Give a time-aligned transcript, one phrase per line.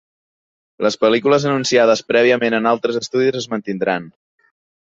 [0.85, 4.13] Les pel·lícules anunciades prèviament en altres estudis es mantindran.